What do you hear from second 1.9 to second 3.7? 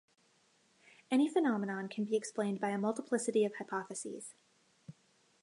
be explained by a multiplicity of